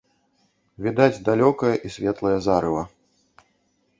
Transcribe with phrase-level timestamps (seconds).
[0.85, 2.83] Відаць далёкае і светлае зарыва.